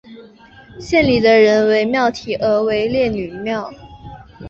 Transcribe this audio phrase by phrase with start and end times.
[0.79, 3.71] 县里的人为庙题额为烈女庙。